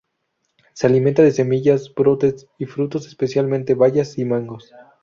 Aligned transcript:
Se 0.73 0.87
alimenta 0.87 1.21
de 1.21 1.29
semillas, 1.29 1.93
brotes 1.93 2.47
y 2.57 2.65
frutos, 2.65 3.05
especialmente 3.05 3.75
bayas 3.75 4.17
y 4.17 4.25
mangos. 4.25 4.71